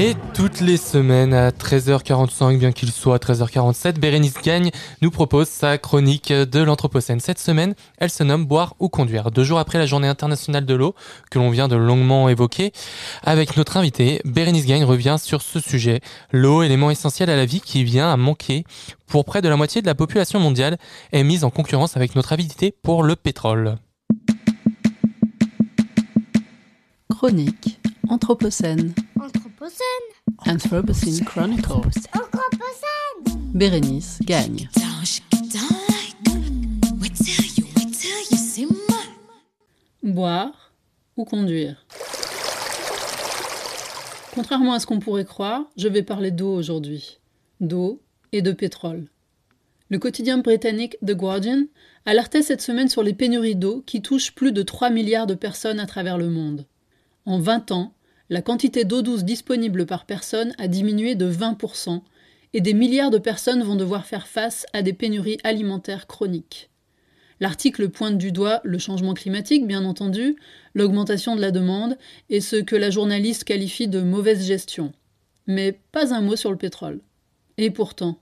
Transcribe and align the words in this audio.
Et 0.00 0.14
toutes 0.32 0.60
les 0.60 0.76
semaines 0.76 1.34
à 1.34 1.50
13h45, 1.50 2.56
bien 2.56 2.70
qu'il 2.70 2.92
soit 2.92 3.16
à 3.16 3.18
13h47, 3.18 3.98
Bérénice 3.98 4.40
Gagne 4.40 4.70
nous 5.02 5.10
propose 5.10 5.48
sa 5.48 5.76
chronique 5.76 6.32
de 6.32 6.60
l'Anthropocène. 6.60 7.18
Cette 7.18 7.40
semaine, 7.40 7.74
elle 7.98 8.08
se 8.08 8.22
nomme 8.22 8.46
Boire 8.46 8.76
ou 8.78 8.88
conduire. 8.88 9.32
Deux 9.32 9.42
jours 9.42 9.58
après 9.58 9.76
la 9.76 9.86
journée 9.86 10.06
internationale 10.06 10.64
de 10.64 10.74
l'eau, 10.74 10.94
que 11.32 11.40
l'on 11.40 11.50
vient 11.50 11.66
de 11.66 11.74
longuement 11.74 12.28
évoquer, 12.28 12.70
avec 13.24 13.56
notre 13.56 13.76
invité, 13.76 14.20
Bérénice 14.24 14.66
Gagne 14.66 14.84
revient 14.84 15.16
sur 15.20 15.42
ce 15.42 15.58
sujet. 15.58 16.00
L'eau, 16.30 16.62
élément 16.62 16.92
essentiel 16.92 17.28
à 17.28 17.34
la 17.34 17.44
vie 17.44 17.60
qui 17.60 17.82
vient 17.82 18.12
à 18.12 18.16
manquer 18.16 18.62
pour 19.08 19.24
près 19.24 19.42
de 19.42 19.48
la 19.48 19.56
moitié 19.56 19.82
de 19.82 19.86
la 19.88 19.96
population 19.96 20.38
mondiale, 20.38 20.78
est 21.10 21.24
mise 21.24 21.42
en 21.42 21.50
concurrence 21.50 21.96
avec 21.96 22.14
notre 22.14 22.32
avidité 22.32 22.72
pour 22.84 23.02
le 23.02 23.16
pétrole. 23.16 23.78
Chronique. 27.10 27.80
Anthropocène. 28.08 28.94
Anthropocene 30.48 31.24
Chronicles. 31.26 32.08
Bérénice 33.52 34.18
gagne. 34.22 34.70
Boire 40.02 40.72
ou 41.18 41.26
conduire? 41.26 41.84
Contrairement 44.34 44.72
à 44.72 44.80
ce 44.80 44.86
qu'on 44.86 45.00
pourrait 45.00 45.26
croire, 45.26 45.64
je 45.76 45.86
vais 45.86 46.02
parler 46.02 46.30
d'eau 46.30 46.54
aujourd'hui. 46.54 47.18
D'eau 47.60 48.00
et 48.32 48.40
de 48.40 48.52
pétrole. 48.52 49.08
Le 49.90 49.98
quotidien 49.98 50.38
britannique 50.38 50.96
The 51.06 51.12
Guardian 51.12 51.64
alertait 52.06 52.42
cette 52.42 52.62
semaine 52.62 52.88
sur 52.88 53.02
les 53.02 53.12
pénuries 53.12 53.54
d'eau 53.54 53.82
qui 53.86 54.00
touchent 54.00 54.34
plus 54.34 54.52
de 54.52 54.62
3 54.62 54.88
milliards 54.88 55.26
de 55.26 55.34
personnes 55.34 55.78
à 55.78 55.86
travers 55.86 56.16
le 56.16 56.30
monde. 56.30 56.64
En 57.26 57.38
20 57.38 57.70
ans, 57.72 57.92
la 58.30 58.42
quantité 58.42 58.84
d'eau 58.84 59.02
douce 59.02 59.24
disponible 59.24 59.86
par 59.86 60.04
personne 60.04 60.54
a 60.58 60.68
diminué 60.68 61.14
de 61.14 61.30
20% 61.30 62.02
et 62.52 62.60
des 62.60 62.74
milliards 62.74 63.10
de 63.10 63.18
personnes 63.18 63.62
vont 63.62 63.76
devoir 63.76 64.06
faire 64.06 64.26
face 64.26 64.66
à 64.72 64.82
des 64.82 64.92
pénuries 64.92 65.38
alimentaires 65.44 66.06
chroniques. 66.06 66.70
L'article 67.40 67.88
pointe 67.88 68.18
du 68.18 68.32
doigt 68.32 68.60
le 68.64 68.78
changement 68.78 69.14
climatique, 69.14 69.66
bien 69.66 69.84
entendu, 69.84 70.36
l'augmentation 70.74 71.36
de 71.36 71.40
la 71.40 71.52
demande 71.52 71.96
et 72.30 72.40
ce 72.40 72.56
que 72.56 72.76
la 72.76 72.90
journaliste 72.90 73.44
qualifie 73.44 73.88
de 73.88 74.00
mauvaise 74.00 74.44
gestion. 74.44 74.92
Mais 75.46 75.78
pas 75.92 76.12
un 76.12 76.20
mot 76.20 76.36
sur 76.36 76.50
le 76.50 76.58
pétrole. 76.58 77.00
Et 77.56 77.70
pourtant, 77.70 78.18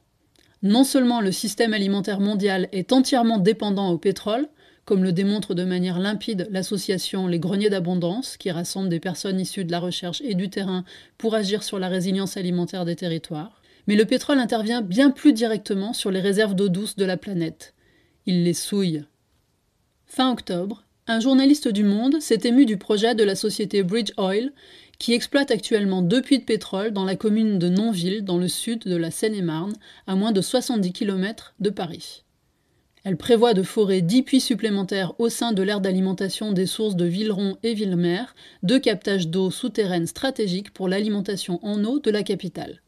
non 0.62 0.84
seulement 0.84 1.20
le 1.20 1.32
système 1.32 1.74
alimentaire 1.74 2.20
mondial 2.20 2.68
est 2.72 2.92
entièrement 2.92 3.38
dépendant 3.38 3.90
au 3.90 3.98
pétrole, 3.98 4.48
comme 4.86 5.02
le 5.02 5.12
démontre 5.12 5.54
de 5.54 5.64
manière 5.64 5.98
limpide 5.98 6.48
l'association 6.50 7.26
Les 7.26 7.40
Greniers 7.40 7.68
d'Abondance, 7.68 8.36
qui 8.36 8.50
rassemble 8.52 8.88
des 8.88 9.00
personnes 9.00 9.40
issues 9.40 9.64
de 9.64 9.72
la 9.72 9.80
recherche 9.80 10.22
et 10.22 10.34
du 10.34 10.48
terrain 10.48 10.84
pour 11.18 11.34
agir 11.34 11.64
sur 11.64 11.80
la 11.80 11.88
résilience 11.88 12.36
alimentaire 12.36 12.84
des 12.84 12.96
territoires. 12.96 13.60
Mais 13.88 13.96
le 13.96 14.04
pétrole 14.04 14.38
intervient 14.38 14.82
bien 14.82 15.10
plus 15.10 15.32
directement 15.32 15.92
sur 15.92 16.12
les 16.12 16.20
réserves 16.20 16.54
d'eau 16.54 16.68
douce 16.68 16.96
de 16.96 17.04
la 17.04 17.16
planète. 17.16 17.74
Il 18.26 18.44
les 18.44 18.54
souille. 18.54 19.04
Fin 20.06 20.30
octobre, 20.30 20.84
un 21.08 21.18
journaliste 21.18 21.68
du 21.68 21.82
Monde 21.82 22.20
s'est 22.20 22.40
ému 22.44 22.64
du 22.64 22.76
projet 22.78 23.16
de 23.16 23.24
la 23.24 23.34
société 23.34 23.82
Bridge 23.82 24.12
Oil, 24.16 24.52
qui 24.98 25.14
exploite 25.14 25.50
actuellement 25.50 26.00
deux 26.00 26.22
puits 26.22 26.38
de 26.38 26.44
pétrole 26.44 26.92
dans 26.92 27.04
la 27.04 27.16
commune 27.16 27.58
de 27.58 27.68
Nonville, 27.68 28.24
dans 28.24 28.38
le 28.38 28.48
sud 28.48 28.84
de 28.84 28.96
la 28.96 29.10
Seine-et-Marne, 29.10 29.74
à 30.06 30.14
moins 30.14 30.32
de 30.32 30.40
70 30.40 30.92
km 30.92 31.54
de 31.58 31.70
Paris. 31.70 32.24
Elle 33.06 33.16
prévoit 33.16 33.54
de 33.54 33.62
forer 33.62 34.02
10 34.02 34.22
puits 34.22 34.40
supplémentaires 34.40 35.12
au 35.20 35.28
sein 35.28 35.52
de 35.52 35.62
l'aire 35.62 35.80
d'alimentation 35.80 36.50
des 36.50 36.66
sources 36.66 36.96
de 36.96 37.04
Villeron 37.04 37.56
et 37.62 37.72
Villemer, 37.72 38.24
deux 38.64 38.80
captages 38.80 39.28
d'eau 39.28 39.52
souterraine 39.52 40.08
stratégiques 40.08 40.72
pour 40.72 40.88
l'alimentation 40.88 41.60
en 41.64 41.84
eau 41.84 42.00
de 42.00 42.10
la 42.10 42.24
capitale. 42.24 42.82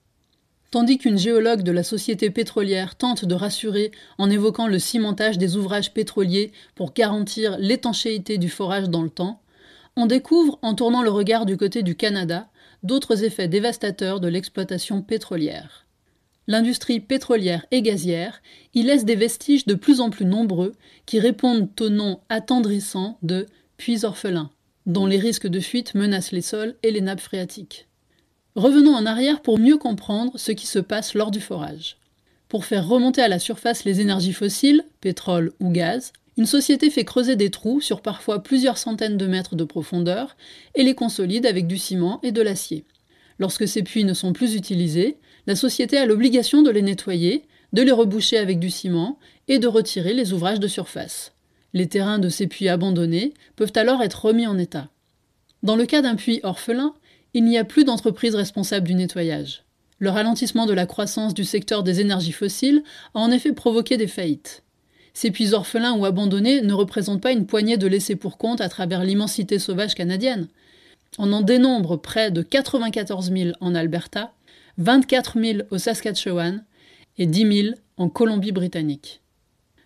Tandis 0.73 0.99
qu'une 0.99 1.19
géologue 1.19 1.63
de 1.63 1.71
la 1.71 1.85
société 1.85 2.31
pétrolière 2.31 2.97
tente 2.97 3.27
de 3.27 3.35
rassurer 3.37 3.93
en 4.19 4.29
évoquant 4.29 4.67
le 4.67 4.81
cimentage 4.81 5.39
des 5.39 5.57
ouvrages 5.57 5.95
pétroliers 5.95 6.51
pour 6.75 6.95
garantir 6.95 7.57
l'étanchéité 7.61 8.39
du 8.39 8.49
forage 8.49 8.91
dans 8.91 9.03
le 9.03 9.11
temps, 9.11 9.41
on 9.95 10.07
découvre, 10.07 10.59
en 10.63 10.75
tournant 10.75 11.03
le 11.03 11.11
regard 11.11 11.47
du 11.47 11.57
côté 11.57 11.85
du 11.85 11.95
Canada, 11.95 12.49
d'autres 12.83 13.23
effets 13.23 13.47
dévastateurs 13.47 14.19
de 14.19 14.27
l'exploitation 14.27 15.01
pétrolière. 15.01 15.87
L'industrie 16.51 17.01
pétrolière 17.01 17.67
et 17.71 17.83
gazière 17.83 18.41
y 18.75 18.83
laisse 18.83 19.05
des 19.05 19.17
vestiges 19.17 19.67
de 19.67 19.75
plus 19.75 20.01
en 20.01 20.09
plus 20.09 20.25
nombreux 20.25 20.75
qui 21.05 21.21
répondent 21.21 21.69
au 21.79 21.91
nom 21.91 22.21
attendrissant 22.31 23.19
de 23.23 23.45
puits 23.77 24.07
orphelins, 24.07 24.51
dont 24.87 25.05
les 25.05 25.19
risques 25.19 25.47
de 25.47 25.61
fuite 25.61 25.95
menacent 25.95 26.33
les 26.33 26.41
sols 26.41 26.75
et 26.83 26.91
les 26.91 27.03
nappes 27.03 27.21
phréatiques. 27.21 27.87
Revenons 28.57 28.95
en 28.95 29.05
arrière 29.05 29.43
pour 29.43 29.59
mieux 29.59 29.77
comprendre 29.77 30.39
ce 30.39 30.51
qui 30.53 30.67
se 30.67 30.79
passe 30.79 31.13
lors 31.13 31.31
du 31.31 31.41
forage. 31.41 31.99
Pour 32.49 32.65
faire 32.65 32.89
remonter 32.89 33.21
à 33.21 33.29
la 33.29 33.39
surface 33.39 33.85
les 33.85 34.01
énergies 34.01 34.33
fossiles, 34.33 34.85
pétrole 35.03 35.53
ou 35.61 35.71
gaz, 35.71 36.15
une 36.39 36.47
société 36.47 36.89
fait 36.89 37.05
creuser 37.05 37.37
des 37.37 37.51
trous 37.51 37.83
sur 37.83 38.01
parfois 38.01 38.43
plusieurs 38.43 38.79
centaines 38.79 39.19
de 39.19 39.27
mètres 39.27 39.55
de 39.55 39.65
profondeur 39.65 40.35
et 40.75 40.83
les 40.83 40.95
consolide 40.95 41.45
avec 41.45 41.67
du 41.67 41.77
ciment 41.77 42.21
et 42.23 42.33
de 42.33 42.41
l'acier. 42.41 42.87
Lorsque 43.39 43.69
ces 43.69 43.83
puits 43.83 44.05
ne 44.05 44.15
sont 44.15 44.33
plus 44.33 44.55
utilisés, 44.55 45.19
la 45.49 45.57
société 45.57 45.97
a 45.97 46.05
l'obligation 46.05 46.61
de 46.61 46.69
les 46.69 46.83
nettoyer, 46.83 47.43
de 47.73 47.81
les 47.81 47.91
reboucher 47.91 48.37
avec 48.37 48.59
du 48.59 48.69
ciment 48.69 49.19
et 49.49 49.59
de 49.59 49.67
retirer 49.67 50.13
les 50.13 50.35
ouvrages 50.35 50.61
de 50.61 50.69
surface. 50.69 51.33
Les 51.73 51.87
terrains 51.87 52.19
de 52.19 52.29
ces 52.29 52.47
puits 52.47 52.69
abandonnés 52.69 53.33
peuvent 53.57 53.73
alors 53.75 54.03
être 54.03 54.27
remis 54.27 54.47
en 54.47 54.59
état. 54.59 54.89
Dans 55.63 55.75
le 55.75 55.87
cas 55.87 56.03
d'un 56.03 56.17
puits 56.17 56.41
orphelin, 56.43 56.93
il 57.33 57.45
n'y 57.45 57.57
a 57.57 57.65
plus 57.65 57.85
d'entreprise 57.85 58.35
responsable 58.35 58.87
du 58.87 58.95
nettoyage. 58.95 59.65
Le 60.01 60.11
ralentissement 60.11 60.67
de 60.67 60.75
la 60.75 60.85
croissance 60.85 61.33
du 61.33 61.45
secteur 61.45 61.83
des 61.83 62.03
énergies 62.03 62.33
fossiles 62.33 62.83
a 63.15 63.21
en 63.21 63.31
effet 63.31 63.53
provoqué 63.53 63.97
des 63.97 64.07
faillites. 64.07 64.63
Ces 65.15 65.31
puits 65.31 65.55
orphelins 65.55 65.97
ou 65.97 66.05
abandonnés 66.05 66.61
ne 66.61 66.75
représentent 66.75 67.23
pas 67.23 67.33
une 67.33 67.47
poignée 67.47 67.79
de 67.79 67.87
laissés 67.87 68.17
pour 68.17 68.37
compte 68.37 68.61
à 68.61 68.69
travers 68.69 69.03
l'immensité 69.03 69.59
sauvage 69.59 69.95
canadienne. 69.95 70.47
On 71.17 71.33
en 71.33 71.41
dénombre 71.41 71.97
près 71.97 72.31
de 72.31 72.43
94 72.43 73.33
000 73.33 73.53
en 73.63 73.75
Alberta, 73.75 74.35
24 74.79 75.41
000 75.41 75.59
au 75.73 75.79
Saskatchewan 75.79 76.65
et 77.19 77.27
10 77.27 77.63
000 77.63 77.75
en 77.97 78.09
Colombie-Britannique. 78.09 79.21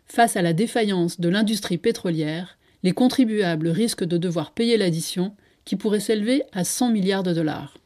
Face 0.04 0.36
à 0.36 0.42
la 0.42 0.53
défaillance 0.53 1.19
de 1.19 1.30
l'industrie 1.30 1.78
pétrolière, 1.78 2.58
les 2.82 2.92
contribuables 2.92 3.69
risquent 3.69 4.04
de 4.04 4.19
devoir 4.19 4.52
payer 4.52 4.76
l'addition 4.76 5.34
qui 5.64 5.76
pourrait 5.76 6.00
s'élever 6.00 6.42
à 6.52 6.64
100 6.64 6.91
milliards 6.91 7.22
de 7.22 7.32
dollars. 7.32 7.78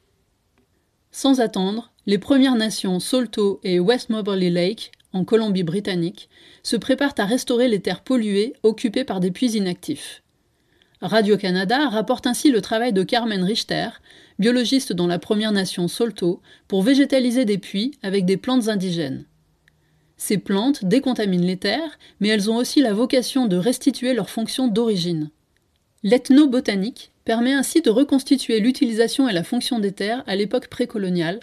Sans 1.13 1.39
attendre, 1.41 1.93
les 2.07 2.19
Premières 2.19 2.57
Nations 2.57 2.99
Salto 2.99 3.61
et 3.63 3.79
West 3.79 4.11
Moberly 4.11 4.51
Lake, 4.51 4.91
en 5.13 5.25
Colombie-Britannique, 5.25 6.29
se 6.65 6.75
préparent 6.77 7.15
à 7.19 7.25
restaurer 7.25 7.69
les 7.69 7.81
terres 7.81 8.03
polluées 8.03 8.55
occupées 8.65 9.05
par 9.05 9.21
des 9.21 9.31
puits 9.31 9.53
inactifs. 9.53 10.23
Radio-Canada 11.03 11.89
rapporte 11.91 12.27
ainsi 12.27 12.51
le 12.51 12.63
travail 12.63 12.93
de 12.93 13.03
Carmen 13.03 13.45
Richter, 13.45 13.89
biologiste 14.39 14.93
dans 14.93 15.07
la 15.07 15.19
Première 15.19 15.53
Nation 15.53 15.89
Salto, 15.89 16.41
pour 16.69 16.83
végétaliser 16.83 17.45
des 17.45 17.59
puits 17.59 17.93
avec 18.03 18.25
des 18.25 18.39
plantes 18.39 18.69
indigènes. 18.69 19.27
Ces 20.17 20.39
plantes 20.39 20.85
décontaminent 20.85 21.45
les 21.45 21.59
terres, 21.59 21.99
mais 22.21 22.29
elles 22.29 22.51
ont 22.51 22.57
aussi 22.57 22.81
la 22.81 22.95
vocation 22.95 23.47
de 23.47 23.57
restituer 23.57 24.15
leur 24.15 24.31
fonction 24.31 24.69
d'origine. 24.69 25.31
L'ethnobotanique 26.03 27.13
permet 27.27 27.53
ainsi 27.53 27.83
de 27.83 27.91
reconstituer 27.91 28.61
l'utilisation 28.61 29.29
et 29.29 29.35
la 29.35 29.45
fonction 29.45 29.79
des 29.79 29.93
terres 29.93 30.25
à 30.27 30.37
l'époque 30.37 30.69
précoloniale, 30.69 31.41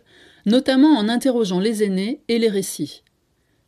notamment 0.47 0.97
en 0.97 1.09
interrogeant 1.09 1.59
les 1.59 1.83
aînés 1.83 2.21
et 2.27 2.39
les 2.39 2.49
récits. 2.49 3.03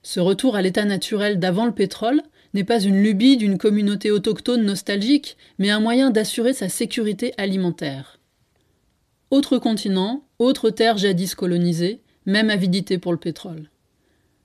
Ce 0.02 0.20
retour 0.20 0.56
à 0.56 0.62
l'état 0.62 0.86
naturel 0.86 1.40
d'avant 1.40 1.66
le 1.66 1.74
pétrole 1.74 2.22
n'est 2.56 2.64
pas 2.64 2.80
une 2.80 3.04
lubie 3.04 3.38
d'une 3.38 3.58
communauté 3.58 4.12
autochtone 4.12 4.64
nostalgique, 4.64 5.36
mais 5.60 5.70
un 5.70 5.82
moyen 5.82 6.10
d'assurer 6.10 6.54
sa 6.54 6.70
sécurité 6.70 7.34
alimentaire. 7.38 8.18
Autre 9.30 9.58
continent, 9.58 10.24
autre 10.40 10.70
terre 10.70 10.98
jadis 10.98 11.36
colonisée, 11.36 12.00
même 12.26 12.50
avidité 12.50 12.98
pour 12.98 13.12
le 13.12 13.18
pétrole. 13.18 13.70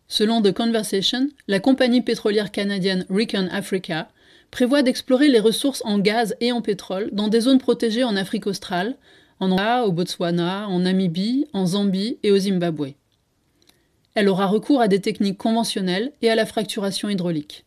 Selon 0.08 0.42
The 0.42 0.52
Conversation, 0.52 1.28
la 1.46 1.60
compagnie 1.60 2.02
pétrolière 2.02 2.50
canadienne 2.50 3.06
Recon 3.08 3.48
Africa 3.52 4.10
prévoit 4.50 4.82
d'explorer 4.82 5.28
les 5.28 5.38
ressources 5.38 5.82
en 5.84 6.00
gaz 6.00 6.34
et 6.40 6.50
en 6.50 6.62
pétrole 6.62 7.10
dans 7.12 7.28
des 7.28 7.42
zones 7.42 7.60
protégées 7.60 8.02
en 8.02 8.16
Afrique 8.16 8.48
australe, 8.48 8.96
en 9.38 9.52
Angola, 9.52 9.86
au 9.86 9.92
Botswana, 9.92 10.68
en 10.68 10.80
Namibie, 10.80 11.46
en 11.52 11.64
Zambie 11.64 12.18
et 12.24 12.32
au 12.32 12.38
Zimbabwe. 12.38 12.94
Elle 14.16 14.28
aura 14.28 14.46
recours 14.46 14.80
à 14.80 14.88
des 14.88 15.00
techniques 15.00 15.38
conventionnelles 15.38 16.10
et 16.22 16.30
à 16.30 16.34
la 16.34 16.44
fracturation 16.44 17.08
hydraulique. 17.08 17.64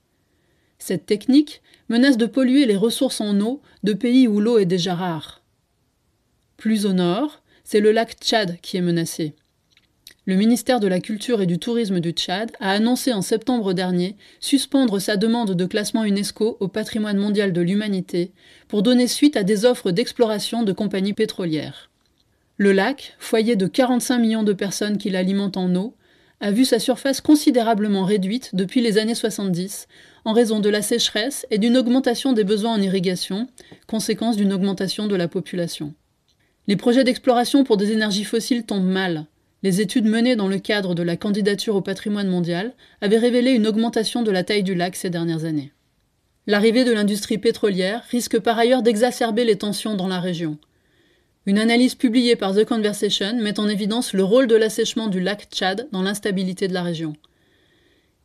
Cette 0.85 1.05
technique 1.05 1.61
menace 1.87 2.17
de 2.17 2.25
polluer 2.25 2.65
les 2.65 2.75
ressources 2.75 3.21
en 3.21 3.39
eau 3.39 3.61
de 3.83 3.93
pays 3.93 4.27
où 4.27 4.41
l'eau 4.41 4.57
est 4.57 4.65
déjà 4.65 4.95
rare. 4.95 5.41
Plus 6.57 6.85
au 6.85 6.91
nord, 6.91 7.41
c'est 7.63 7.79
le 7.79 7.93
lac 7.93 8.17
Tchad 8.19 8.57
qui 8.61 8.75
est 8.75 8.81
menacé. 8.81 9.33
Le 10.25 10.35
ministère 10.35 10.81
de 10.81 10.87
la 10.87 10.99
Culture 10.99 11.41
et 11.41 11.45
du 11.45 11.57
Tourisme 11.57 12.01
du 12.01 12.11
Tchad 12.11 12.51
a 12.59 12.71
annoncé 12.71 13.13
en 13.13 13.21
septembre 13.21 13.71
dernier 13.71 14.17
suspendre 14.41 14.99
sa 14.99 15.15
demande 15.15 15.55
de 15.55 15.65
classement 15.65 16.03
UNESCO 16.03 16.57
au 16.59 16.67
patrimoine 16.67 17.17
mondial 17.17 17.53
de 17.53 17.61
l'humanité 17.61 18.33
pour 18.67 18.83
donner 18.83 19.07
suite 19.07 19.37
à 19.37 19.43
des 19.43 19.63
offres 19.63 19.91
d'exploration 19.91 20.63
de 20.63 20.73
compagnies 20.73 21.13
pétrolières. 21.13 21.91
Le 22.57 22.73
lac, 22.73 23.15
foyer 23.19 23.55
de 23.55 23.67
45 23.67 24.19
millions 24.19 24.43
de 24.43 24.51
personnes 24.51 24.97
qui 24.97 25.09
l'alimentent 25.09 25.55
en 25.55 25.73
eau, 25.75 25.95
a 26.39 26.51
vu 26.51 26.65
sa 26.65 26.79
surface 26.79 27.21
considérablement 27.21 28.03
réduite 28.03 28.51
depuis 28.53 28.81
les 28.81 28.97
années 28.97 29.15
70 29.15 29.87
en 30.25 30.33
raison 30.33 30.59
de 30.59 30.69
la 30.69 30.81
sécheresse 30.81 31.45
et 31.51 31.57
d'une 31.57 31.77
augmentation 31.77 32.33
des 32.33 32.43
besoins 32.43 32.73
en 32.73 32.81
irrigation, 32.81 33.47
conséquence 33.87 34.35
d'une 34.35 34.53
augmentation 34.53 35.07
de 35.07 35.15
la 35.15 35.27
population. 35.27 35.93
Les 36.67 36.75
projets 36.75 37.03
d'exploration 37.03 37.63
pour 37.63 37.77
des 37.77 37.91
énergies 37.91 38.23
fossiles 38.23 38.65
tombent 38.65 38.83
mal. 38.83 39.25
Les 39.63 39.81
études 39.81 40.05
menées 40.05 40.35
dans 40.35 40.47
le 40.47 40.59
cadre 40.59 40.95
de 40.95 41.03
la 41.03 41.17
candidature 41.17 41.75
au 41.75 41.81
patrimoine 41.81 42.27
mondial 42.27 42.73
avaient 43.01 43.17
révélé 43.17 43.51
une 43.51 43.67
augmentation 43.67 44.21
de 44.21 44.31
la 44.31 44.43
taille 44.43 44.63
du 44.63 44.75
lac 44.75 44.95
ces 44.95 45.09
dernières 45.09 45.45
années. 45.45 45.71
L'arrivée 46.47 46.83
de 46.83 46.91
l'industrie 46.91 47.37
pétrolière 47.37 48.03
risque 48.09 48.39
par 48.39 48.59
ailleurs 48.59 48.81
d'exacerber 48.81 49.45
les 49.45 49.57
tensions 49.57 49.95
dans 49.95 50.09
la 50.09 50.19
région. 50.19 50.57
Une 51.45 51.59
analyse 51.59 51.95
publiée 51.95 52.37
par 52.37 52.55
The 52.55 52.63
Conversation 52.63 53.35
met 53.41 53.59
en 53.59 53.67
évidence 53.67 54.13
le 54.13 54.23
rôle 54.23 54.47
de 54.47 54.55
l'assèchement 54.55 55.07
du 55.07 55.19
lac 55.19 55.49
Tchad 55.51 55.89
dans 55.91 56.01
l'instabilité 56.01 56.69
de 56.69 56.73
la 56.73 56.83
région. 56.83 57.13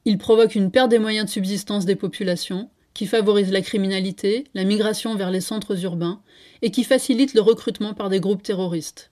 Il 0.05 0.19
provoque 0.19 0.55
une 0.55 0.71
perte 0.71 0.91
des 0.91 1.01
moyens 1.01 1.27
de 1.27 1.31
subsistance 1.31 1.85
des 1.85 1.97
populations, 1.97 2.71
qui 2.95 3.07
favorise 3.07 3.51
la 3.51 3.61
criminalité, 3.61 4.45
la 4.55 4.65
migration 4.65 5.17
vers 5.17 5.31
les 5.31 5.41
centres 5.41 5.85
urbains 5.85 6.21
et 6.63 6.71
qui 6.71 6.85
facilite 6.85 7.35
le 7.35 7.41
recrutement 7.41 7.93
par 7.93 8.09
des 8.09 8.21
groupes 8.21 8.43
terroristes. 8.43 9.11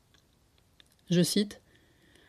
Je 1.11 1.23
cite 1.23 1.61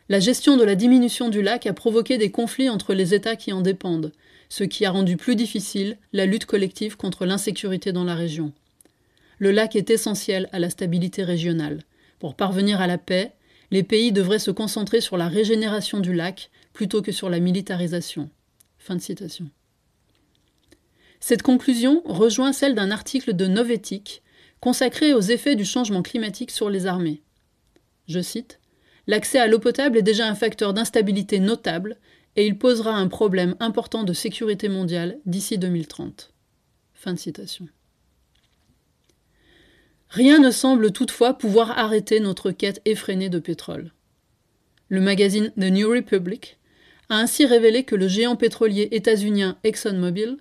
la 0.09 0.19
gestion 0.19 0.55
de 0.55 0.63
la 0.63 0.75
diminution 0.75 1.29
du 1.29 1.41
lac 1.41 1.67
a 1.67 1.73
provoqué 1.73 2.17
des 2.17 2.31
conflits 2.31 2.69
entre 2.69 2.93
les 2.93 3.13
États 3.13 3.35
qui 3.35 3.51
en 3.51 3.61
dépendent, 3.61 4.13
ce 4.49 4.63
qui 4.63 4.85
a 4.85 4.91
rendu 4.91 5.17
plus 5.17 5.35
difficile 5.35 5.97
la 6.13 6.25
lutte 6.25 6.45
collective 6.45 6.95
contre 6.95 7.25
l'insécurité 7.25 7.91
dans 7.91 8.05
la 8.05 8.15
région. 8.15 8.53
Le 9.39 9.51
lac 9.51 9.75
est 9.75 9.89
essentiel 9.89 10.49
à 10.51 10.59
la 10.59 10.69
stabilité 10.69 11.23
régionale. 11.23 11.83
Pour 12.19 12.35
parvenir 12.35 12.81
à 12.81 12.87
la 12.87 12.97
paix, 12.97 13.33
les 13.71 13.83
pays 13.83 14.11
devraient 14.11 14.39
se 14.39 14.51
concentrer 14.51 15.01
sur 15.01 15.17
la 15.17 15.27
régénération 15.27 15.99
du 15.99 16.13
lac 16.13 16.49
plutôt 16.73 17.01
que 17.01 17.11
sur 17.11 17.29
la 17.29 17.39
militarisation. 17.39 18.29
Fin 18.77 18.95
de 18.95 19.01
citation. 19.01 19.49
Cette 21.19 21.41
conclusion 21.41 22.01
rejoint 22.05 22.53
celle 22.53 22.75
d'un 22.75 22.91
article 22.91 23.35
de 23.35 23.47
Novetic 23.47 24.21
consacré 24.59 25.13
aux 25.13 25.21
effets 25.21 25.55
du 25.55 25.65
changement 25.65 26.01
climatique 26.01 26.51
sur 26.51 26.69
les 26.69 26.85
armées. 26.85 27.21
Je 28.07 28.21
cite 28.21 28.59
L'accès 29.07 29.39
à 29.39 29.47
l'eau 29.47 29.59
potable 29.59 29.97
est 29.97 30.03
déjà 30.03 30.27
un 30.27 30.35
facteur 30.35 30.73
d'instabilité 30.73 31.39
notable 31.39 31.97
et 32.35 32.45
il 32.45 32.57
posera 32.57 32.91
un 32.91 33.07
problème 33.07 33.55
important 33.59 34.03
de 34.03 34.13
sécurité 34.13 34.67
mondiale 34.67 35.17
d'ici 35.25 35.57
2030. 35.57 36.33
Fin 36.93 37.13
de 37.13 37.19
citation. 37.19 37.67
Rien 40.09 40.39
ne 40.39 40.51
semble 40.51 40.91
toutefois 40.91 41.33
pouvoir 41.33 41.77
arrêter 41.77 42.19
notre 42.19 42.51
quête 42.51 42.81
effrénée 42.85 43.29
de 43.29 43.39
pétrole. 43.39 43.91
Le 44.89 45.01
magazine 45.01 45.51
The 45.59 45.71
New 45.71 45.89
Republic 45.89 46.57
a 47.09 47.17
ainsi 47.17 47.45
révélé 47.45 47.83
que 47.83 47.95
le 47.95 48.07
géant 48.07 48.35
pétrolier 48.35 48.87
états-unien 48.91 49.57
ExxonMobil 49.63 50.37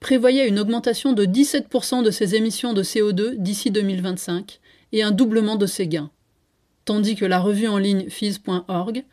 prévoyait 0.00 0.48
une 0.48 0.58
augmentation 0.58 1.12
de 1.12 1.24
17% 1.24 2.02
de 2.02 2.10
ses 2.10 2.34
émissions 2.34 2.72
de 2.72 2.82
CO2 2.82 3.36
d'ici 3.36 3.70
2025 3.70 4.60
et 4.92 5.02
un 5.02 5.10
doublement 5.10 5.56
de 5.56 5.66
ses 5.66 5.86
gains 5.86 6.10
tandis 6.86 7.16
que 7.16 7.26
la 7.26 7.38
revue 7.38 7.68
en 7.68 7.76
ligne 7.76 8.08
Fizz.org 8.08 9.04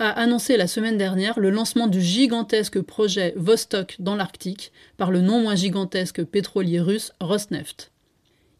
a 0.00 0.10
annoncé 0.10 0.56
la 0.56 0.66
semaine 0.66 0.96
dernière 0.96 1.38
le 1.38 1.50
lancement 1.50 1.86
du 1.86 2.00
gigantesque 2.00 2.80
projet 2.80 3.34
Vostok 3.36 3.96
dans 4.00 4.16
l'Arctique 4.16 4.72
par 4.96 5.12
le 5.12 5.20
non 5.20 5.40
moins 5.42 5.54
gigantesque 5.54 6.24
pétrolier 6.24 6.80
russe 6.80 7.12
Rosneft. 7.20 7.92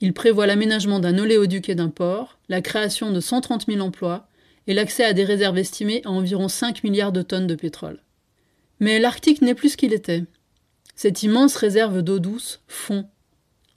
Il 0.01 0.13
prévoit 0.13 0.47
l'aménagement 0.47 1.01
d'un 1.01 1.19
oléoduc 1.19 1.69
et 1.69 1.75
d'un 1.75 1.91
port, 1.91 2.39
la 2.49 2.63
création 2.63 3.11
de 3.11 3.21
130 3.21 3.67
000 3.67 3.81
emplois 3.81 4.29
et 4.67 4.75
l'accès 4.75 5.05
à 5.05 5.13
des 5.13 5.25
réserves 5.25 5.59
estimées 5.59 6.03
à 6.05 6.11
environ 6.11 6.49
5 6.49 6.85
milliards 6.85 7.13
de 7.13 7.23
tonnes 7.23 7.47
de 7.47 7.55
pétrole. 7.55 8.01
Mais 8.79 8.99
l'Arctique 8.99 9.43
n'est 9.43 9.55
plus 9.55 9.71
ce 9.71 9.77
qu'il 9.77 9.93
était. 9.93 10.25
Cette 10.95 11.23
immense 11.23 11.57
réserve 11.57 12.03
d'eau 12.03 12.19
douce 12.19 12.61
fond. 12.67 13.07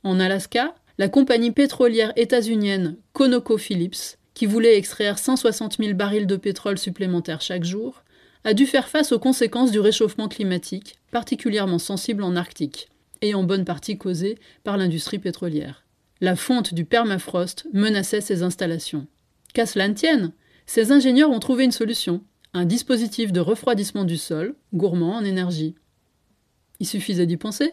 En 0.04 0.20
Alaska, 0.20 0.76
la 0.98 1.10
compagnie 1.10 1.52
pétrolière 1.52 2.14
états-unienne 2.16 2.98
ConocoPhillips 3.14 4.18
qui 4.34 4.46
voulait 4.46 4.78
extraire 4.78 5.20
160 5.20 5.78
000 5.78 5.94
barils 5.94 6.28
de 6.28 6.36
pétrole 6.36 6.78
supplémentaires 6.78 7.42
chaque 7.42 7.64
jour, 7.64 8.04
a 8.44 8.54
dû 8.54 8.66
faire 8.66 8.90
face 8.90 9.12
aux 9.12 9.20
conséquences 9.20 9.72
du 9.72 9.80
réchauffement 9.80 10.28
climatique, 10.28 10.96
particulièrement 11.12 11.80
sensible 11.80 12.24
en 12.24 12.36
Arctique, 12.36 12.90
et 13.22 13.36
en 13.36 13.44
bonne 13.44 13.64
partie 13.64 13.98
causée 13.98 14.38
par 14.64 14.78
l'industrie 14.78 15.20
pétrolière. 15.20 15.86
La 16.22 16.36
fonte 16.36 16.74
du 16.74 16.86
permafrost 16.86 17.68
menaçait 17.74 18.22
ces 18.22 18.44
installations. 18.44 19.08
Qu'à 19.54 19.66
cela 19.66 19.88
ne 19.88 19.94
tienne, 19.94 20.32
ces 20.66 20.92
ingénieurs 20.92 21.30
ont 21.30 21.40
trouvé 21.40 21.64
une 21.64 21.72
solution, 21.72 22.22
un 22.54 22.66
dispositif 22.66 23.32
de 23.32 23.40
refroidissement 23.40 24.06
du 24.06 24.18
sol, 24.18 24.56
gourmand 24.74 25.18
en 25.18 25.24
énergie. 25.24 25.76
Il 26.80 26.88
suffisait 26.88 27.26
d'y 27.26 27.38
penser. 27.38 27.72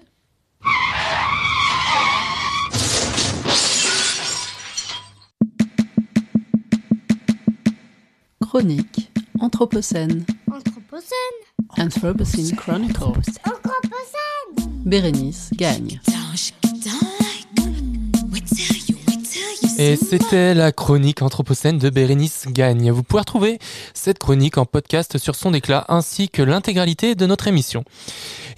Chronique 8.40 9.10
Anthropocène. 9.38 10.24
Anthropocène. 10.50 11.14
Anthropocene 11.78 12.56
Chronicles. 12.56 13.38
Anthropocène. 13.44 14.82
Bérénice 14.84 15.50
gagne. 15.54 16.00
Et 19.82 19.96
c'était 19.96 20.52
la 20.52 20.72
chronique 20.72 21.22
Anthropocène 21.22 21.78
de 21.78 21.88
Bérénice 21.88 22.48
Gagne. 22.48 22.90
Vous 22.90 23.02
pouvez 23.02 23.20
retrouver 23.20 23.58
cette 23.94 24.18
chronique 24.18 24.58
en 24.58 24.66
podcast 24.66 25.16
sur 25.16 25.34
son 25.34 25.54
éclat 25.54 25.86
ainsi 25.88 26.28
que 26.28 26.42
l'intégralité 26.42 27.14
de 27.14 27.24
notre 27.24 27.48
émission. 27.48 27.82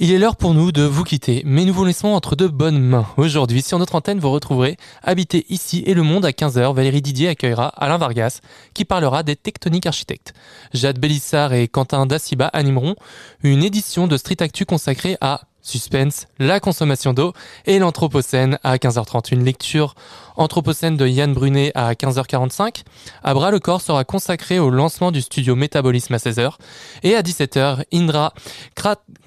Il 0.00 0.10
est 0.10 0.18
l'heure 0.18 0.34
pour 0.34 0.52
nous 0.52 0.72
de 0.72 0.82
vous 0.82 1.04
quitter, 1.04 1.42
mais 1.44 1.64
nous 1.64 1.72
vous 1.72 1.84
laissons 1.84 2.08
entre 2.08 2.34
de 2.34 2.48
bonnes 2.48 2.80
mains. 2.80 3.06
Aujourd'hui, 3.16 3.62
sur 3.62 3.78
notre 3.78 3.94
antenne, 3.94 4.18
vous 4.18 4.32
retrouverez 4.32 4.76
Habiter 5.04 5.46
ici 5.48 5.84
et 5.86 5.94
le 5.94 6.02
monde 6.02 6.24
à 6.24 6.32
15h. 6.32 6.74
Valérie 6.74 7.02
Didier 7.02 7.28
accueillera 7.28 7.68
Alain 7.68 7.98
Vargas 7.98 8.40
qui 8.74 8.84
parlera 8.84 9.22
des 9.22 9.36
tectoniques 9.36 9.86
architectes. 9.86 10.34
Jade 10.74 10.98
Bellissard 10.98 11.52
et 11.52 11.68
Quentin 11.68 12.04
Daciba 12.04 12.48
animeront 12.48 12.96
une 13.44 13.62
édition 13.62 14.08
de 14.08 14.16
Street 14.16 14.38
Actu 14.42 14.66
consacrée 14.66 15.16
à 15.20 15.42
Suspense, 15.62 16.26
la 16.38 16.60
consommation 16.60 17.12
d'eau 17.12 17.32
et 17.66 17.78
l'Anthropocène 17.78 18.58
à 18.64 18.76
15h30. 18.76 19.32
Une 19.32 19.44
lecture 19.44 19.94
Anthropocène 20.36 20.96
de 20.96 21.06
Yann 21.06 21.32
Brunet 21.32 21.72
à 21.74 21.92
15h45. 21.92 22.82
À 23.22 23.34
bras 23.34 23.50
le 23.50 23.60
corps 23.60 23.80
sera 23.80 24.04
consacré 24.04 24.58
au 24.58 24.70
lancement 24.70 25.12
du 25.12 25.20
studio 25.20 25.54
Métabolisme 25.56 26.14
à 26.14 26.16
16h. 26.16 26.54
Et 27.02 27.14
à 27.14 27.22
17h, 27.22 27.84
Indra 27.92 28.32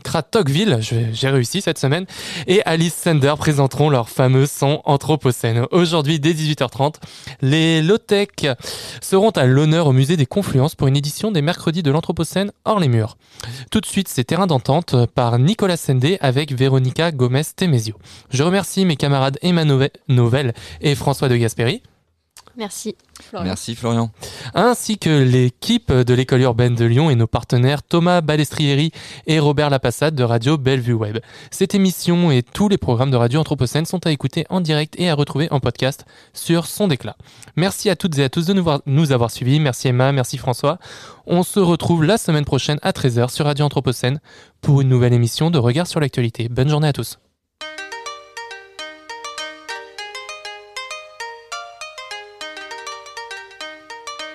Kratokville, 0.04 0.80
j'ai 0.82 1.30
réussi 1.30 1.62
cette 1.62 1.77
semaine, 1.77 2.06
et 2.48 2.62
Alice 2.65 2.96
Sender 2.96 3.34
présenteront 3.38 3.89
leur 3.89 4.10
fameux 4.10 4.46
son 4.46 4.82
Anthropocène. 4.86 5.65
Aujourd'hui, 5.72 6.20
dès 6.20 6.34
18h30, 6.34 6.96
les 7.42 7.82
low-tech 7.82 8.30
seront 9.01 9.32
à 9.32 9.46
l'honneur 9.46 9.88
au 9.88 9.94
musée 9.94 10.18
des 10.18 10.25
Confluences 10.25 10.75
pour 10.75 10.88
une 10.88 10.98
édition 10.98 11.32
des 11.32 11.42
mercredis 11.42 11.84
de 11.84 11.92
l'Anthropocène 11.92 12.51
hors 12.65 12.80
les 12.80 12.88
murs. 12.88 13.18
Tout 13.72 13.82
de 13.82 13.86
suite, 13.86 14.08
c'est 14.08 14.24
terrain 14.24 14.48
d'entente 14.48 15.06
par 15.08 15.39
Nicolas 15.39 15.77
Sendé 15.77 16.18
avec 16.25 16.51
Véronica 16.51 17.12
Gomez-Temesio. 17.12 17.96
Je 18.32 18.44
remercie 18.44 18.86
mes 18.86 18.96
camarades 18.96 19.38
Emma 19.44 19.63
Novel 19.63 20.53
et 20.82 20.96
François 20.96 21.29
de 21.29 21.38
Gasperi. 21.38 21.84
Merci. 22.58 22.96
Florian. 23.22 23.46
Merci 23.46 23.76
Florian. 23.76 24.12
Ainsi 24.54 24.98
que 24.98 25.24
l'équipe 25.24 25.92
de 25.92 26.14
l'école 26.14 26.42
urbaine 26.42 26.76
de 26.76 26.86
Lyon 26.86 27.10
et 27.10 27.16
nos 27.16 27.28
partenaires 27.28 27.84
Thomas 27.84 28.22
Balestrieri 28.22 28.92
et 29.28 29.40
Robert 29.40 29.70
Lapassade 29.70 30.16
de 30.16 30.24
Radio 30.24 30.58
Bellevue 30.58 30.94
Web. 30.94 31.20
Cette 31.52 31.76
émission 31.76 32.32
et 32.32 32.44
tous 32.44 32.68
les 32.70 32.78
programmes 32.78 33.12
de 33.12 33.18
Radio 33.18 33.40
Anthropocène 33.40 33.86
sont 33.86 34.06
à 34.06 34.12
écouter 34.12 34.46
en 34.50 34.62
direct 34.62 34.96
et 34.98 35.10
à 35.10 35.16
retrouver 35.16 35.48
en 35.52 35.60
podcast 35.60 36.06
sur 36.34 36.68
Son 36.68 36.88
Déclat. 36.88 37.16
Merci 37.56 37.90
à 37.90 37.96
toutes 37.96 38.18
et 38.18 38.24
à 38.24 38.30
tous 38.30 38.46
de 38.46 38.54
nous, 38.54 38.64
voir, 38.64 38.82
nous 38.86 39.12
avoir 39.12 39.32
suivis. 39.32 39.60
Merci 39.60 39.90
Emma, 39.90 40.12
merci 40.12 40.38
François. 40.38 40.78
On 41.26 41.44
se 41.44 41.60
retrouve 41.60 42.04
la 42.04 42.18
semaine 42.18 42.46
prochaine 42.46 42.80
à 42.82 42.92
13h 42.92 43.30
sur 43.30 43.46
Radio 43.46 43.66
Anthropocène 43.66 44.20
pour 44.62 44.82
une 44.82 44.90
nouvelle 44.90 45.14
émission 45.14 45.52
de 45.52 45.58
Regard 45.58 45.88
sur 45.88 46.00
l'actualité. 46.00 46.50
Bonne 46.50 46.70
journée 46.70 46.88
à 46.88 46.94
tous. 46.94 47.18